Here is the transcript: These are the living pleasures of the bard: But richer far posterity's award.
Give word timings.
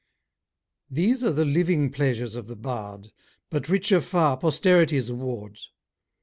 These 0.89 1.23
are 1.23 1.31
the 1.31 1.45
living 1.45 1.91
pleasures 1.91 2.33
of 2.33 2.47
the 2.47 2.55
bard: 2.55 3.11
But 3.51 3.69
richer 3.69 4.01
far 4.01 4.35
posterity's 4.35 5.09
award. 5.09 5.59